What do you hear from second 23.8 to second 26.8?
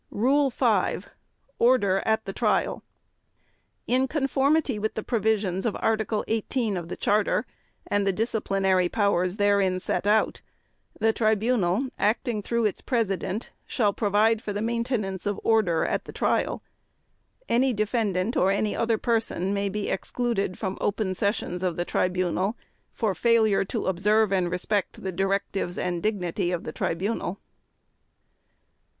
observe and respect the directives and dignity of the